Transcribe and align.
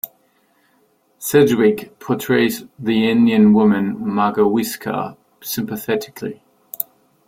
Sedgwick 1.19 1.99
portrays 1.99 2.63
the 2.79 3.07
Indian 3.07 3.53
woman 3.53 3.97
"Magawisca" 3.99 5.15
sympathetically. 5.41 6.41